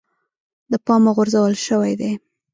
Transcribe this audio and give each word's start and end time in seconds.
د 0.71 0.73
پامه 0.85 1.11
غورځول 1.15 1.53
شوی 1.65 1.93
دی. 1.99 2.11